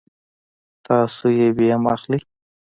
تاسو 0.85 1.25
آی 1.41 1.49
بي 1.57 1.65
ایم 1.71 1.83
اخلئ 1.95 2.19